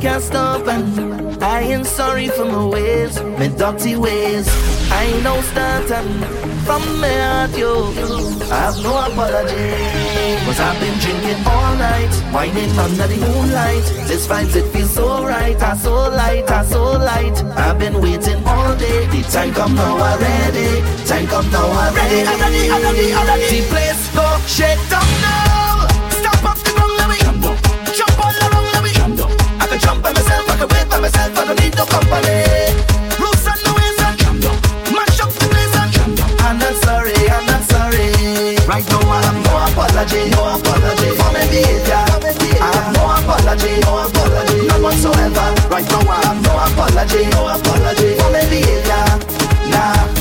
[0.00, 4.46] can't stop and I ain't sorry for my ways, my dirty ways.
[4.90, 6.08] I ain't no starting
[6.64, 7.88] from my heart, yo.
[8.50, 9.68] I have no apology.
[10.44, 13.84] Cause I've been drinking all night, whining under the moonlight.
[14.08, 17.42] This vibes, it feels so right, I so light, I so light.
[17.56, 20.70] I've been waiting all day, the time come now already.
[21.06, 23.60] Time come now already, already, already, already.
[23.60, 25.67] The place go shake down now.
[29.96, 32.38] By myself, I can wait by myself, I don't need no company.
[38.68, 42.04] Right now I have no apology, no apology for my behavior.
[42.60, 45.48] I have no apology, no apology, none whatsoever.
[45.72, 49.08] Right now I have no apology, no apology for my behavior.
[49.72, 50.17] Nah,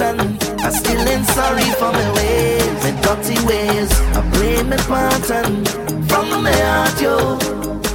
[0.00, 0.20] and
[0.60, 3.90] I still ain't sorry for my ways, my dirty ways.
[4.16, 5.24] I play my part
[6.08, 7.38] from my heart, yo.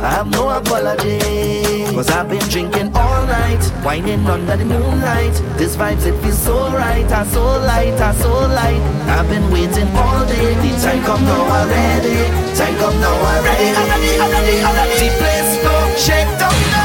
[0.02, 1.20] I have no apology.
[1.94, 5.34] Cause I've been drinking all night Whining under the moonlight.
[5.60, 8.82] This vibes, it feels so right I so light, I so light.
[9.08, 12.16] I've been waiting all day The time come now already
[12.58, 16.72] Time come now already already, already The place go shake down.
[16.72, 16.81] now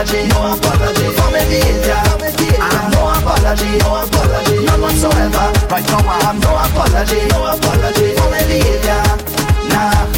[0.00, 1.06] apology, no apology.
[1.12, 2.00] For my behavior
[2.60, 5.46] I have no apology, no apology, none whatsoever.
[5.68, 8.14] Right now I have no apology, no apology.
[8.16, 9.02] For my behavior
[9.68, 10.09] Nah,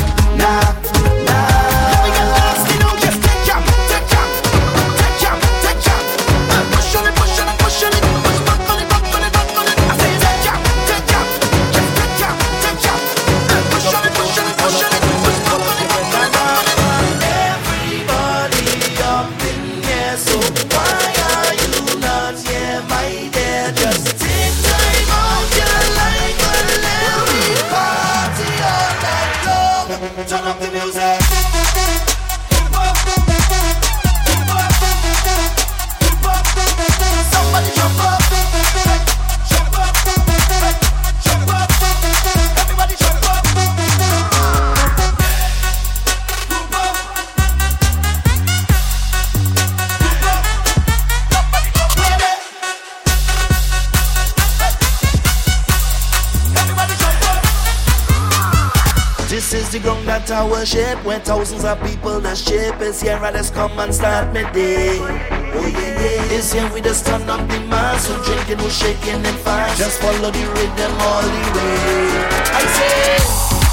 [59.73, 61.03] the ground that I worship.
[61.05, 64.99] Where thousands of people that shape is here and let's come and start me day.
[65.01, 66.29] Oh yeah yeah.
[66.29, 68.07] This here we just turn up the mass.
[68.07, 69.79] Who drinking, who shaking and fast?
[69.79, 72.11] Just follow the rhythm all the way.
[72.53, 73.17] I say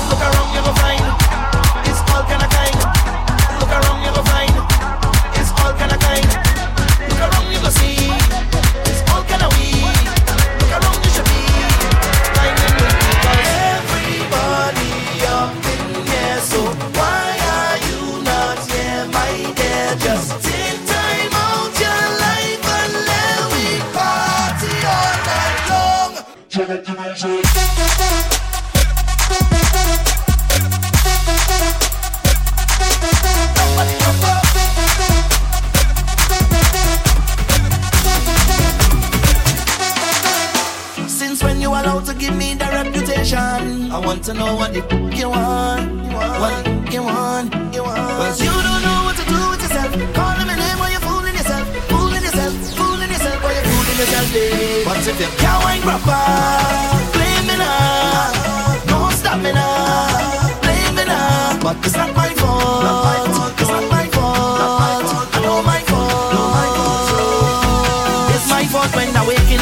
[0.09, 1.18] Look around you go find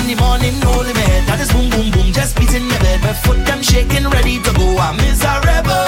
[0.08, 1.26] the morning, holy man.
[1.26, 3.02] That is boom, boom, boom, just beating your bed.
[3.02, 4.78] My foot them shaking, ready to go.
[4.78, 5.87] I'm miserable.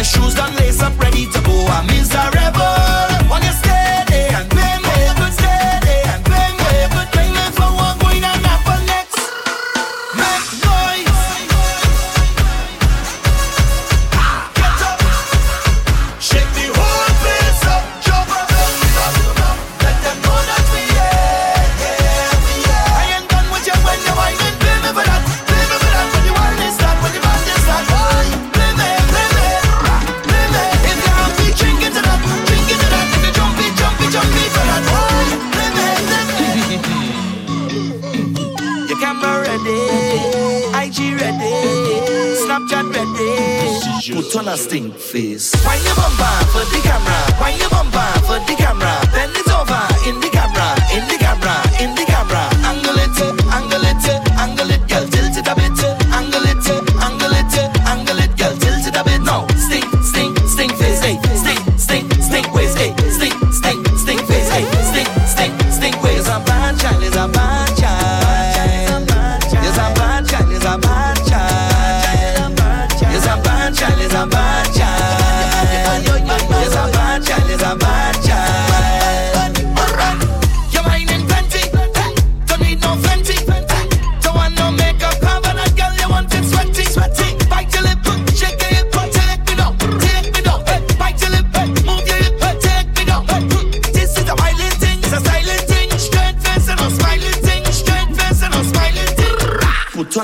[0.00, 0.54] The shoes done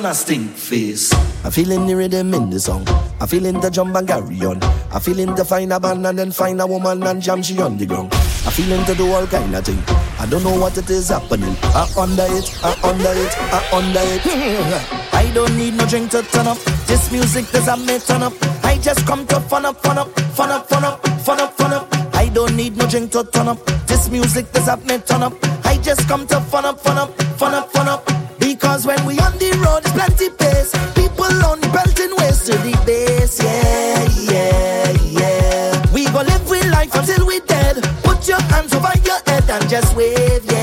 [0.06, 1.12] Put on a stink face.
[1.44, 2.86] I feeling the rhythm in the song.
[3.20, 4.62] I feeling the jump and carry on.
[4.92, 7.76] I feeling to find a band and then find a woman and jam she on
[7.76, 8.14] the ground.
[8.14, 9.82] I feeling to do all kind of thing.
[10.20, 11.56] I don't know what it is happening.
[11.74, 15.12] I under it, I under it, I under it.
[15.12, 16.58] I don't need no drink to turn up.
[16.86, 18.34] This music does not make turn up.
[18.62, 21.72] I just come to fun up, fun up, fun up, fun up, fun up, fun
[21.72, 21.88] up.
[22.14, 23.58] I don't need no drink to turn up.
[23.88, 25.32] This music does not make turn up.
[25.66, 28.15] I just come to fun up, fun up, fun up, fun up.
[28.76, 30.70] Because when we on the road, it's plenty pace.
[30.92, 33.42] People on the belting waist to the base.
[33.42, 35.92] Yeah, yeah, yeah.
[35.94, 37.82] We go live with life until we dead.
[38.04, 40.44] Put your hands over your head and just wave.
[40.44, 40.55] Yeah,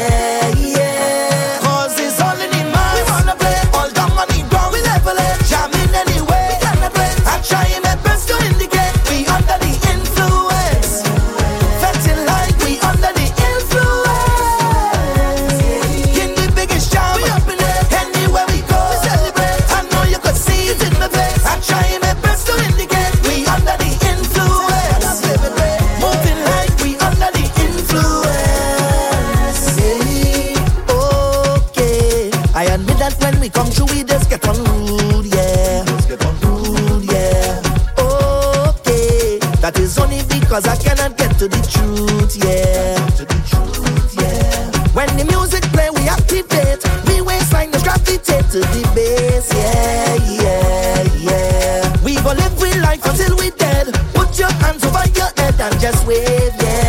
[33.33, 35.83] when we come through, we just get on rude, yeah.
[36.43, 37.61] Rude, yeah.
[37.97, 42.95] Okay, that is only because I cannot get to the truth, yeah.
[43.17, 44.93] To the truth, yeah.
[44.93, 46.83] When the music play, we activate.
[47.07, 52.03] We waistline just gravitate to the bass, yeah, yeah, yeah.
[52.03, 53.93] We go live with life until we dead.
[54.13, 56.82] Put your hands over your head and just wave, yeah.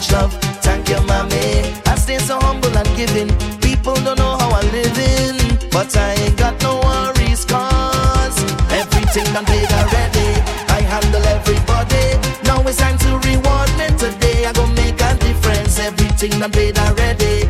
[0.00, 0.32] Much love.
[0.62, 1.74] Thank you, mommy.
[1.84, 3.28] I stay so humble and giving.
[3.60, 5.36] People don't know how I'm living.
[5.70, 8.38] But I ain't got no worries, cause
[8.72, 10.28] everything done paid already.
[10.76, 12.06] I handle everybody.
[12.44, 14.46] Now it's time to reward me today.
[14.46, 15.78] I gon' make a difference.
[15.78, 17.49] Everything done paid already.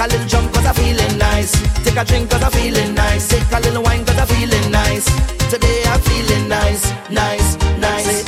[0.00, 1.52] Take a little jump cause I'm feeling nice.
[1.84, 3.28] Take a drink cause I'm feeling nice.
[3.28, 5.04] Take a little wine cause I'm feeling nice.
[5.50, 8.24] Today I'm feeling nice, nice, nice.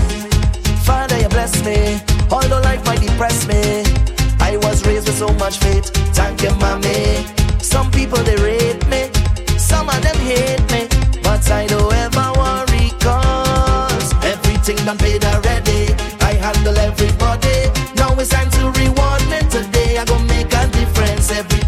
[0.85, 1.99] Father, you bless me.
[2.31, 3.85] Although life might depress me,
[4.38, 5.87] I was raised with so much faith.
[6.12, 7.25] Thank you, mommy.
[7.62, 8.37] Some people they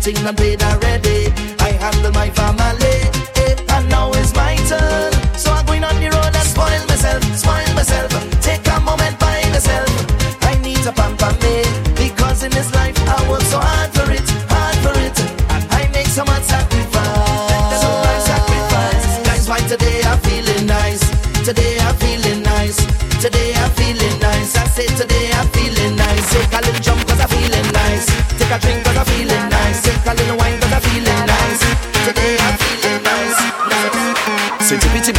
[0.04, 0.83] thing no blade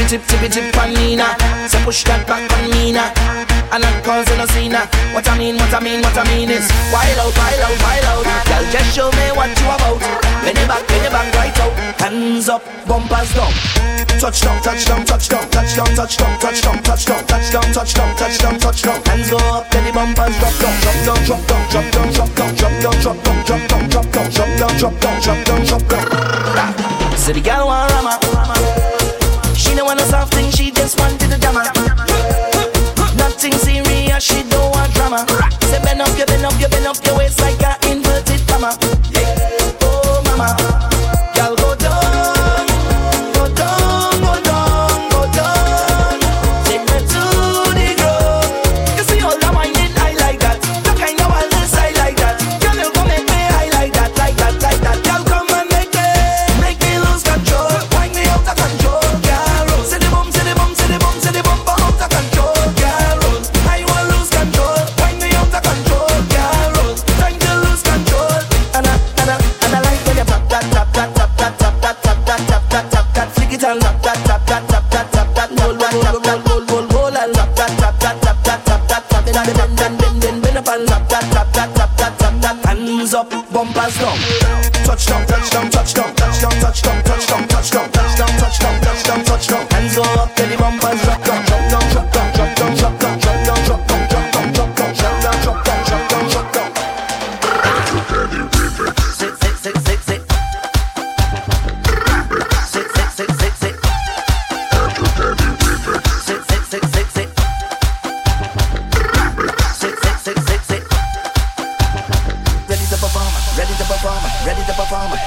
[0.07, 1.35] tip tippy tip on Nina.
[1.67, 3.09] So push that back on Nina.
[3.73, 4.85] And that cause you no Cena.
[5.11, 8.05] What I mean, what I mean, what I mean is wild out, wild out, wild
[8.05, 8.45] out.
[8.45, 9.99] Girl, just show me what you about.
[10.45, 11.73] Bend it back, bend it back right out.
[11.99, 13.51] Hands up, bumpers down.
[14.21, 17.45] Touch down, touch down, touch down, touch down, touch down, touch down, touch down, touch
[17.49, 18.99] down, touch down, touch down, touch down.
[19.01, 22.31] Hands go up, then the bumpers drop down, drop down, drop down, drop down, drop
[22.37, 25.65] down, drop down, drop down, drop down, drop down, drop down, drop down, drop down,
[25.65, 27.17] drop down.
[27.17, 28.44] See the girl want rama.
[29.85, 31.61] There was no soft thing, she just wanted a drama.
[33.17, 35.27] Nothing serious, she don't want drama.
[35.61, 37.44] Say bend up, you bend up, you bend up your waist.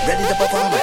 [0.09, 0.78] ready to perform.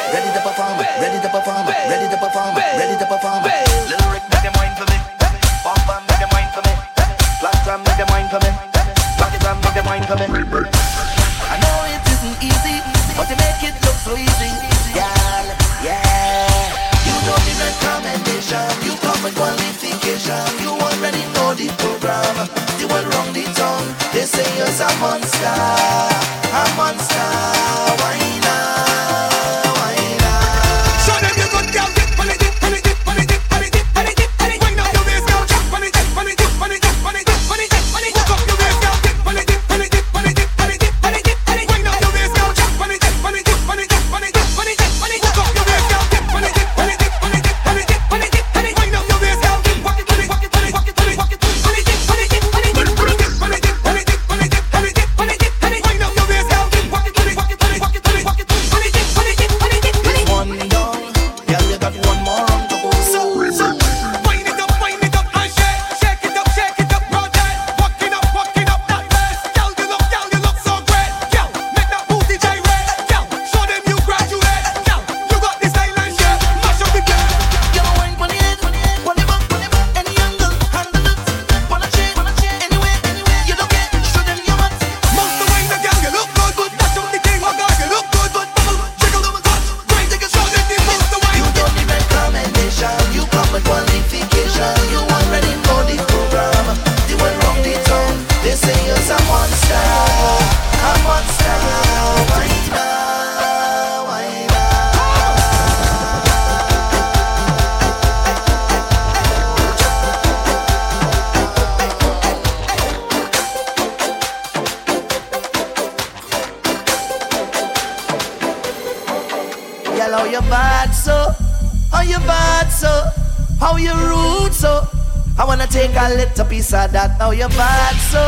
[126.76, 127.18] Of that.
[127.20, 128.24] How you bad so?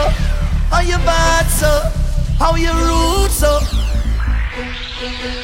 [0.71, 1.71] How you bad so?
[2.39, 3.59] How you rude so?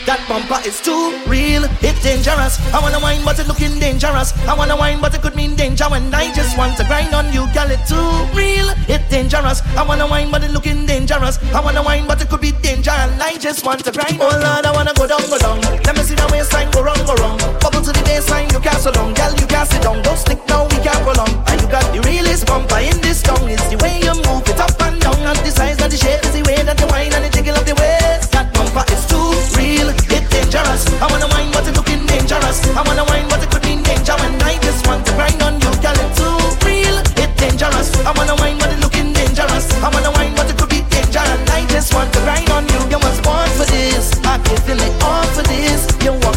[0.06, 2.58] That bumper is too real, it's dangerous.
[2.74, 4.34] I wanna wine, but it looking dangerous.
[4.50, 7.32] I wanna wine, but it could mean danger when I just want to grind on
[7.32, 7.70] you, girl.
[7.70, 9.62] It too real, it's dangerous.
[9.78, 11.38] I wanna wine, but it looking dangerous.
[11.54, 14.18] I wanna wine, but it could be danger, and I just want to grind.
[14.20, 15.62] Oh Lord, I wanna go down, go down.
[15.62, 17.38] Let me see the waistline go wrong, go wrong.
[17.62, 19.34] Bubble to the baseline, you can't so long, girl.
[19.38, 21.33] You can't sit down, don't stick now, we can't go long.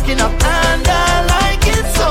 [0.07, 2.07] You're up and I like it so.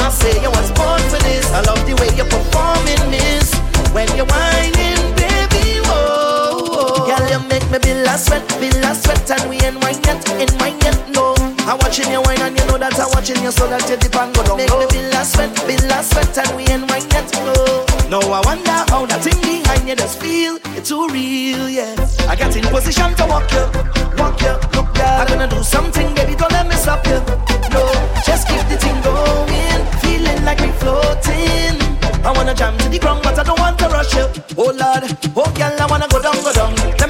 [0.00, 1.44] I say you was born for this.
[1.52, 3.52] I love the way you're performing this.
[3.92, 7.04] When you're whining, baby, whoa.
[7.04, 10.24] Girl, you make me be last sweat, be last sweat, and we ain't wine yet,
[10.40, 11.34] ain't wine yet, no.
[11.68, 14.16] I'm watching you wine and you know that I'm watching you so that you dip
[14.16, 14.56] and go down.
[14.56, 17.57] Make me be last sweat, be last sweat, and we ain't wine yet, no.
[18.08, 20.56] No, I wonder how that thing behind you just feel.
[20.72, 21.94] It's too real, yeah.
[22.26, 23.68] I got in position to walk you,
[24.16, 25.20] walk you, look girl.
[25.20, 27.20] I'm gonna do something, baby, don't let me stop you.
[27.68, 27.84] No,
[28.24, 31.76] just keep the thing going, feeling like we floating.
[32.24, 34.24] I wanna jam to the ground, but I don't want to rush you.
[34.56, 35.04] Oh Lord,
[35.36, 36.72] oh girl, I wanna go down, go down.
[36.96, 37.07] Let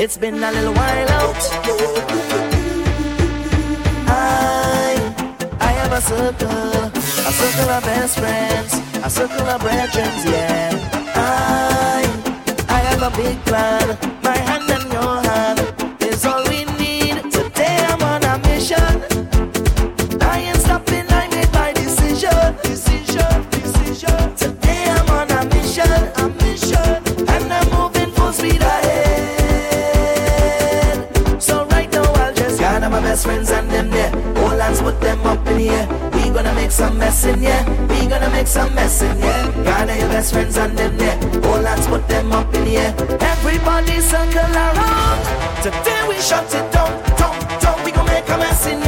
[0.00, 1.34] It's been a little while out.
[4.06, 4.94] I,
[5.58, 10.70] I have a circle, a circle of best friends, a circle of brethren, yeah.
[11.16, 12.04] I,
[12.68, 14.17] I have a big plan.
[35.28, 35.86] Up in here.
[36.14, 37.62] We gonna make some mess in here.
[37.90, 39.42] We gonna make some mess in here.
[39.64, 41.16] Gather your best friends and them there.
[41.48, 42.94] All hands put them up in here.
[43.20, 45.20] Everybody circle around.
[45.62, 47.84] Today we shut it down, down, down.
[47.84, 48.87] We gonna make a mess in here.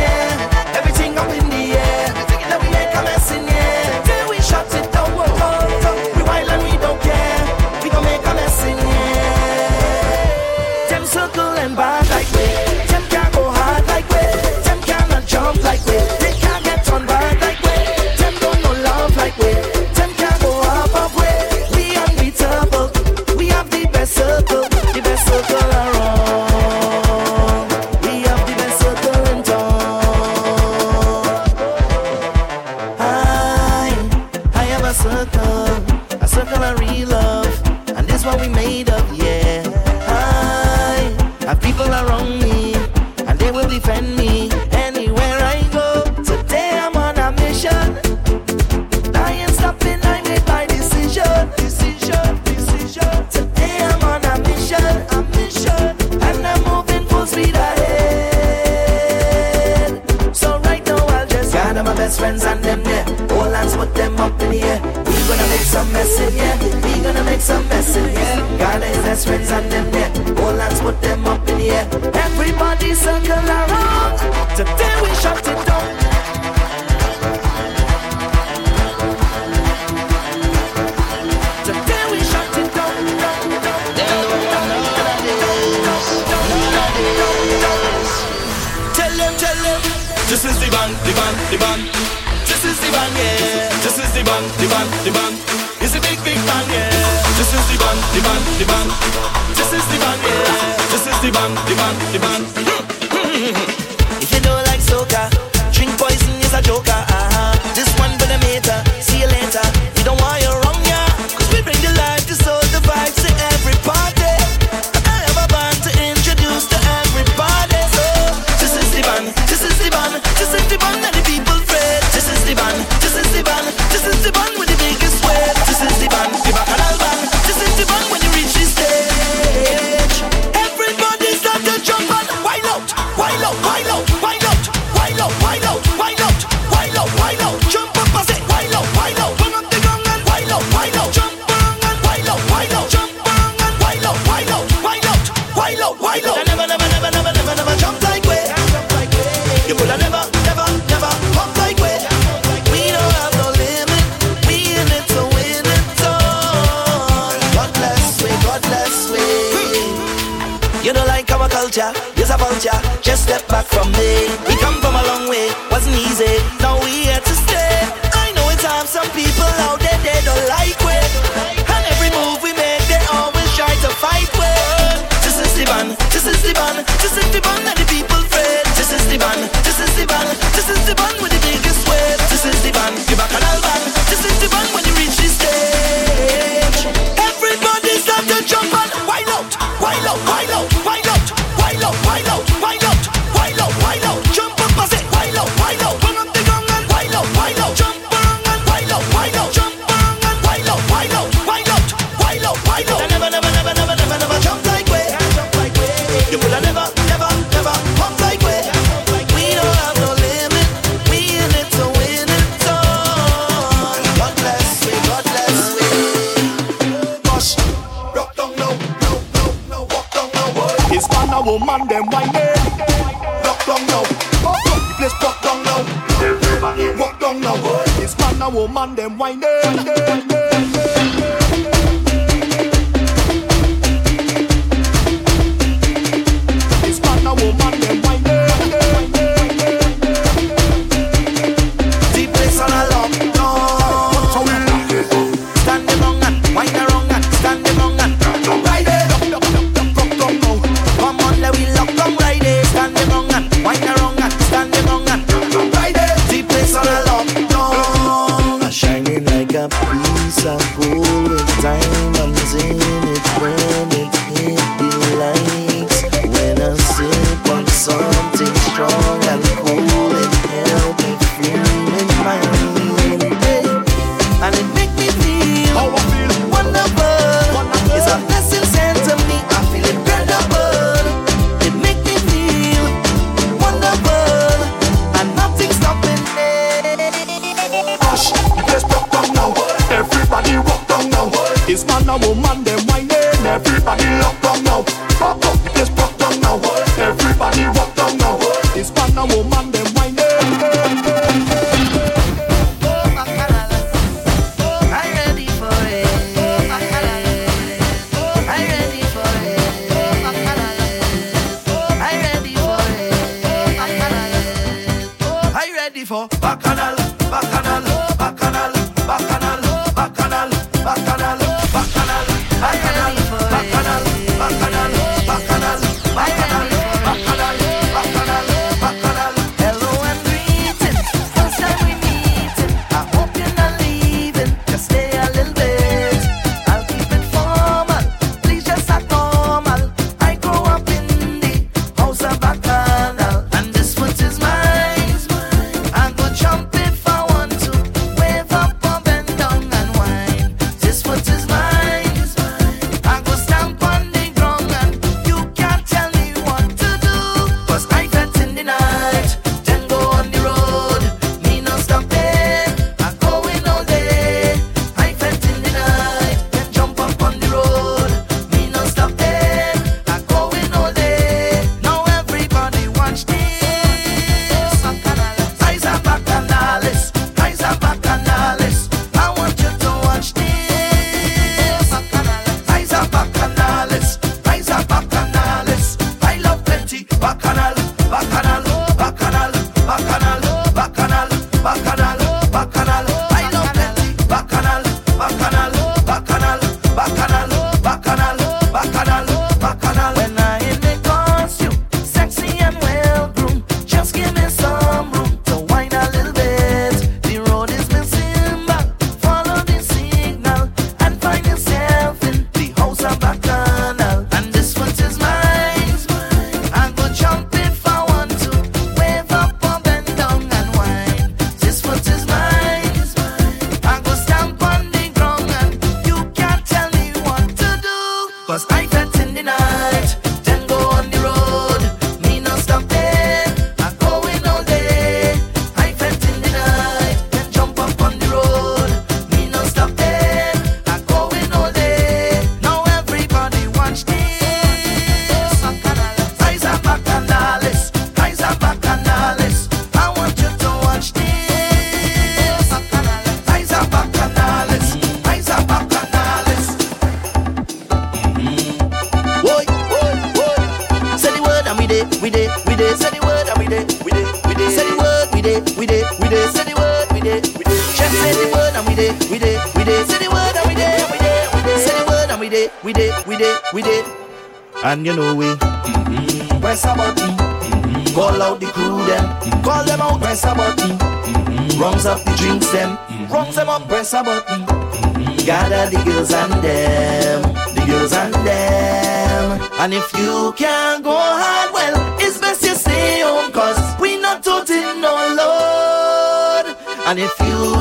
[474.91, 475.45] and you know we.
[475.45, 476.61] Mm-hmm.
[476.61, 477.23] Where's Sabati?
[477.23, 478.15] Mm-hmm.
[478.15, 479.25] Call out the crew them.
[479.25, 479.63] Mm-hmm.
[479.63, 480.21] Call them out.
[480.21, 480.99] Where's Sabati?
[480.99, 481.81] Mm-hmm.
[481.81, 482.97] Rungs up the drinks them.
[482.97, 483.33] Mm-hmm.
[483.33, 483.89] Rungs them up.
[483.89, 484.67] Where's Sabati?
[484.67, 485.47] Mm-hmm.
[485.47, 487.43] Gather the girls and them.
[487.75, 489.61] The girls and them.
[489.79, 493.53] And if you can't go hard, well, it's best you stay home.
[493.53, 496.77] Cause we not tooting no load.
[497.07, 497.80] And if you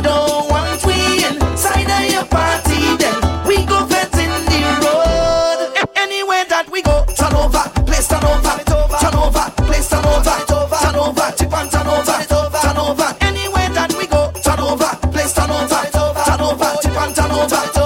[17.47, 17.78] Talk.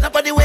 [0.00, 0.39] Turn up on the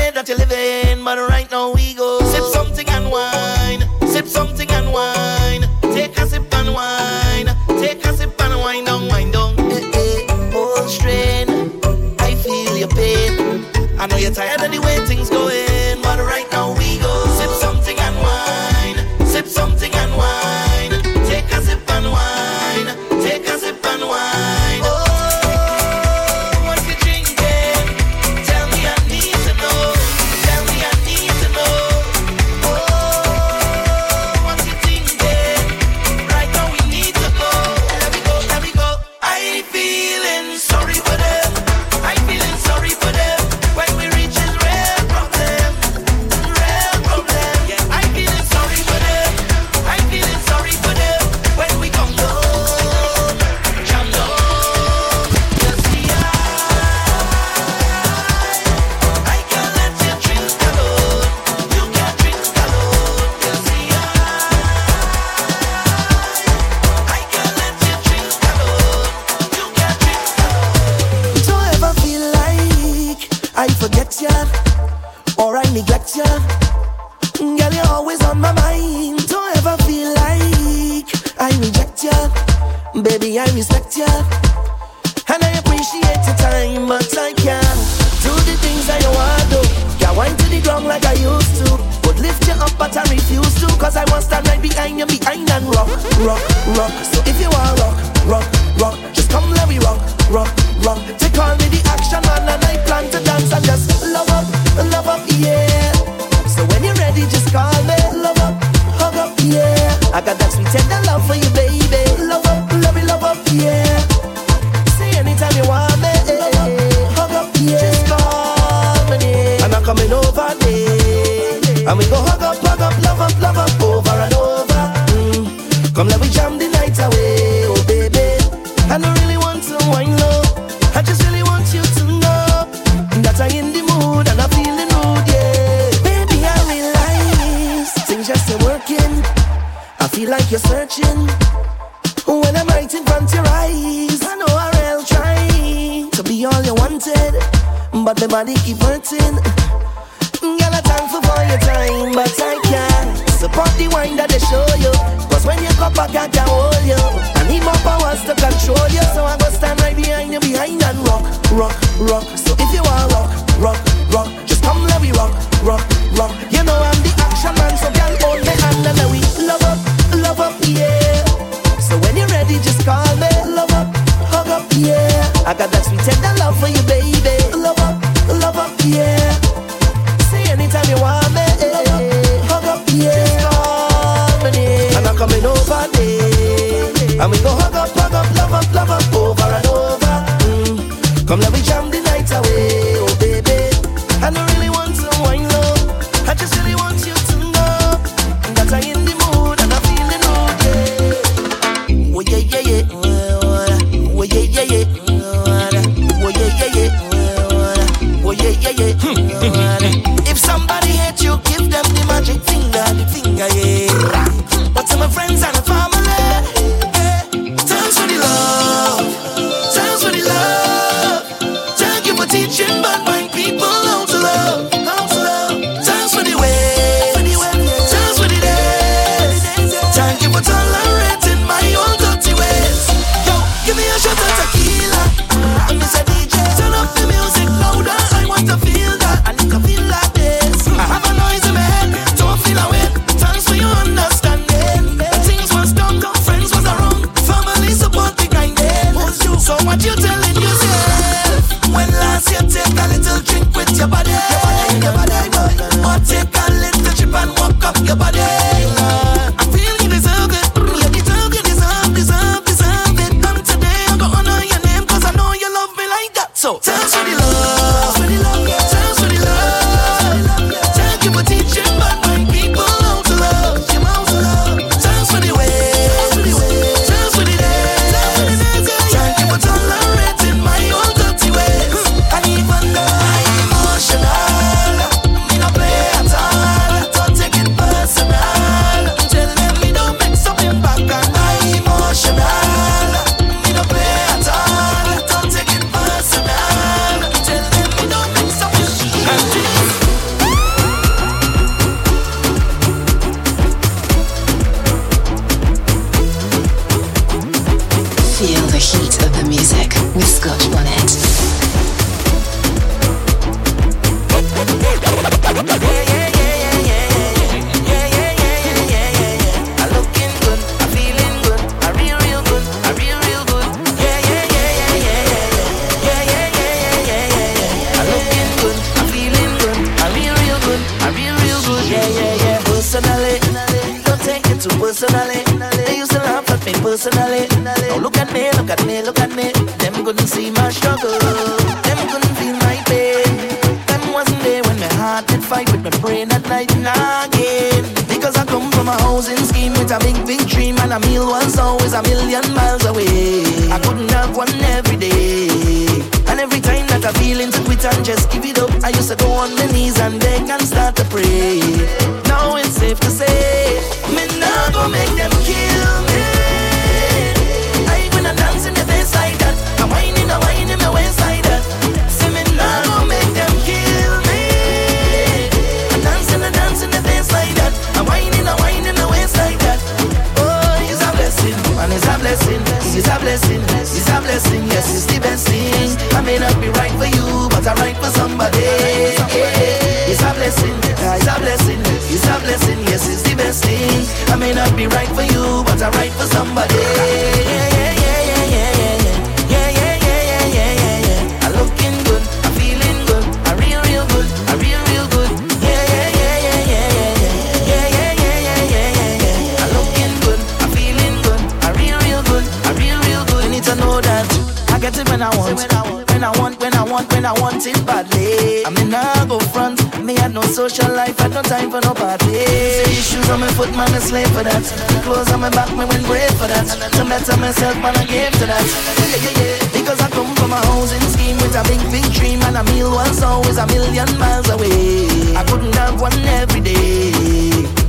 [420.49, 422.21] social life, I no time for no party.
[422.21, 424.45] See, shoes on my foot, man, I slave for that.
[424.85, 426.45] Clothes on my back, me went brave for that.
[426.77, 428.45] To better myself, man, I gave to that.
[428.45, 429.37] Yeah, yeah, yeah.
[429.57, 432.69] Because I come from a housing scheme with a big, big dream, and a meal
[432.69, 435.17] once always a million miles away.
[435.17, 436.93] I couldn't have one every day.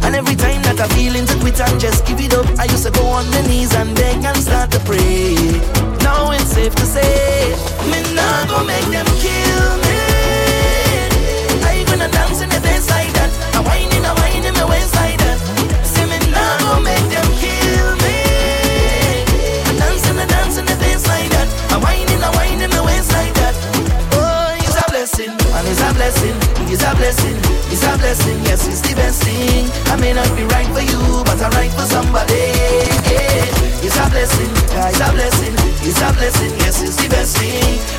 [0.05, 2.85] And every time that I feel into quit and just give it up, I used
[2.85, 5.33] to go on the knees and beg and start to pray.
[6.05, 7.57] Now it's safe to say,
[7.89, 9.97] me nah go make them kill me.
[11.64, 12.45] I even a dancing.
[25.97, 27.36] blessing, it is a blessing,
[27.72, 29.68] it's a blessing, yes, it's the best thing.
[29.90, 32.53] I may not be right for you, but I'm right for somebody.
[33.82, 37.95] It's a blessing, it's a blessing, it's a blessing, yes, it's the best thing.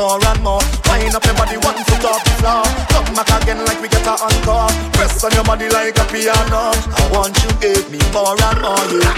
[0.00, 0.64] more and more.
[0.88, 2.64] Wind up your body one foot off the floor.
[2.88, 4.72] Come back again like we get a encore.
[4.96, 6.72] Press on your body like a piano.
[6.72, 8.80] I want you give me more and more.
[8.96, 9.09] Yeah.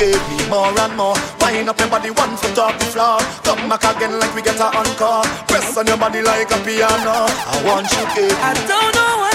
[0.00, 1.14] gave me more and more.
[1.40, 3.20] Wind up your body one foot off the floor.
[3.44, 5.24] Come back again like we get a encore.
[5.46, 7.28] Press on your body like a piano.
[7.52, 8.34] I want you, baby.
[8.40, 9.29] I don't know.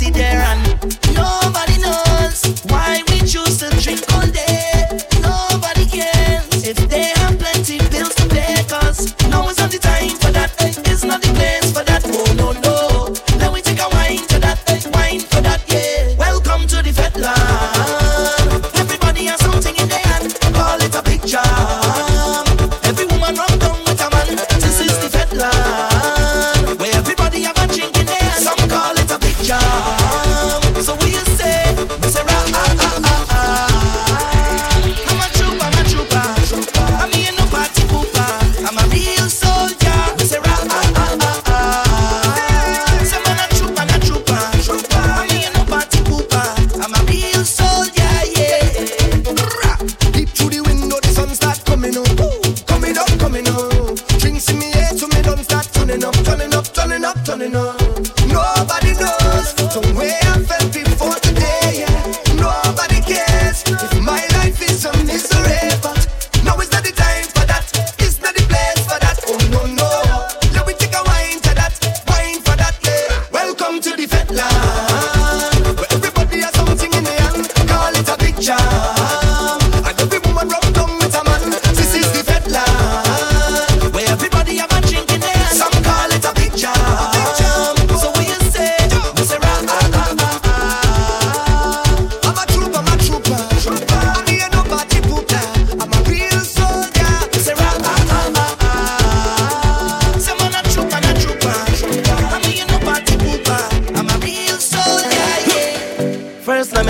[0.00, 0.47] nasty there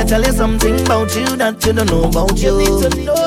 [0.09, 2.57] tell you something about you that you don't know about you.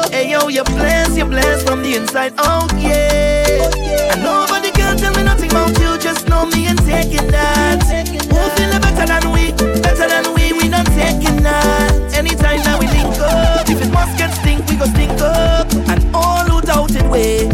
[0.10, 3.70] Hey yo, you're blessed, you're blessed from the inside out, yeah.
[4.12, 7.86] And nobody can tell me nothing about you, just know me and taking that.
[7.86, 9.52] Who feel better than we,
[9.82, 12.16] better than we, we not taking that.
[12.16, 15.72] Anytime that we link up, if it must get stink, we go stink up.
[15.88, 17.51] And all who doubt it, way.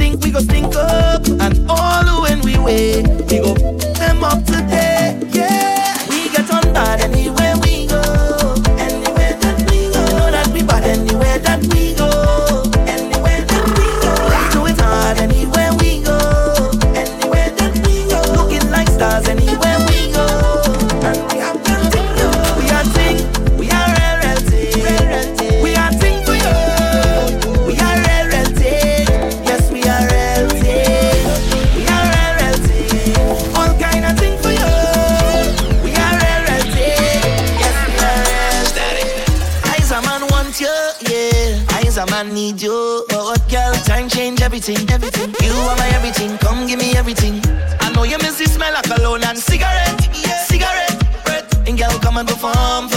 [0.00, 1.26] stink, we go stink up.
[1.26, 3.54] And all when we way, we go
[3.98, 4.89] them up today.
[46.20, 47.40] everything, come give me everything.
[47.80, 50.44] I know you miss the smell of cologne and cigarette, yeah.
[50.44, 50.98] cigarette.
[51.66, 52.89] And girl, come and perform